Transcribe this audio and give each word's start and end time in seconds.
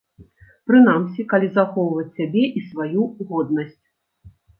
Прынамсі, 0.69 1.25
калі 1.33 1.49
захоўваць 1.57 2.05
сябе 2.19 2.43
і 2.61 2.63
сваю 2.71 3.01
годнасць. 3.33 3.85